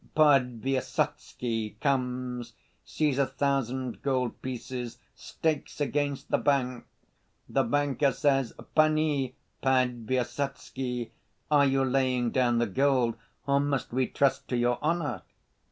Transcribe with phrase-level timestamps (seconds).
[0.17, 2.53] Podvysotsky comes,
[2.83, 6.85] sees a thousand gold pieces, stakes against the bank.
[7.47, 11.11] The banker says, 'Panie Podvysotsky,
[11.51, 15.21] are you laying down the gold, or must we trust to your honor?